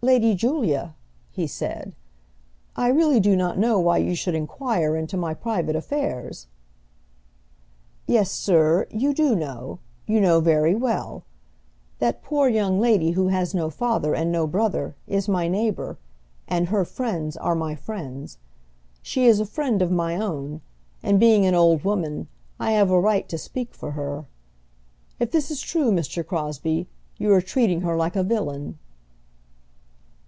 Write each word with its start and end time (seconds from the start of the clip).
"Lady 0.00 0.32
Julia," 0.36 0.94
he 1.28 1.44
said, 1.48 1.96
"I 2.76 2.86
really 2.86 3.18
do 3.18 3.34
not 3.34 3.58
know 3.58 3.80
why 3.80 3.98
you 3.98 4.14
should 4.14 4.36
inquire 4.36 4.94
into 4.94 5.16
my 5.16 5.34
private 5.34 5.74
affairs." 5.74 6.46
"Yes, 8.06 8.30
sir, 8.30 8.86
you 8.92 9.12
do 9.12 9.34
know; 9.34 9.80
you 10.06 10.20
know 10.20 10.38
very 10.38 10.72
well. 10.72 11.24
That 11.98 12.22
poor 12.22 12.48
young 12.48 12.78
lady 12.78 13.10
who 13.10 13.26
has 13.28 13.54
no 13.56 13.70
father 13.70 14.14
and 14.14 14.30
no 14.30 14.46
brother, 14.46 14.94
is 15.08 15.28
my 15.28 15.48
neighbour, 15.48 15.98
and 16.46 16.68
her 16.68 16.84
friends 16.84 17.36
are 17.36 17.56
my 17.56 17.74
friends. 17.74 18.38
She 19.02 19.26
is 19.26 19.40
a 19.40 19.44
friend 19.46 19.82
of 19.82 19.90
my 19.90 20.14
own, 20.14 20.60
and 21.02 21.18
being 21.18 21.44
an 21.44 21.56
old 21.56 21.82
woman, 21.82 22.28
I 22.60 22.70
have 22.70 22.92
a 22.92 23.00
right 23.00 23.28
to 23.28 23.36
speak 23.36 23.74
for 23.74 23.90
her. 23.92 24.26
If 25.18 25.32
this 25.32 25.50
is 25.50 25.60
true, 25.60 25.90
Mr. 25.90 26.24
Crosbie, 26.24 26.86
you 27.16 27.34
are 27.34 27.40
treating 27.42 27.80
her 27.80 27.96
like 27.96 28.14
a 28.14 28.22
villain." 28.22 28.78